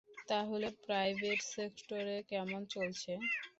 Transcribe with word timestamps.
তাহলে 0.29 0.67
প্রাইভেট 0.83 1.39
সেক্টরে 1.51 2.17
কেমন 2.31 2.61
চলছে? 2.73 3.11